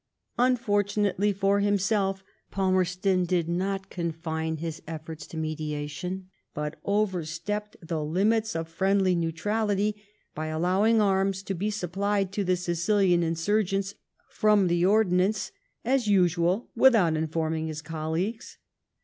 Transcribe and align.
Un 0.39 0.55
fortunately 0.55 1.31
for 1.31 1.59
himself, 1.59 2.23
Palmerston 2.49 3.23
did 3.23 3.47
not 3.47 3.91
confine 3.91 4.57
his 4.57 4.81
efforts 4.87 5.27
to 5.27 5.37
mediation, 5.37 6.27
but 6.55 6.79
overstepped 6.83 7.75
the 7.87 8.03
limits 8.03 8.55
of 8.55 8.67
friendly 8.67 9.13
neutrality 9.13 10.01
by 10.33 10.47
allowing 10.47 10.99
arms 10.99 11.43
to 11.43 11.53
be 11.53 11.69
supplied 11.69 12.31
to 12.31 12.43
the 12.43 12.55
Sicilian 12.57 13.21
insurgents 13.21 13.93
from 14.27 14.69
the 14.69 14.83
Ordnance— 14.83 15.51
as 15.95 16.07
usual, 16.07 16.71
without 16.75 17.15
informing 17.15 17.67
his 17.67 17.83
colleagues. 17.83 18.57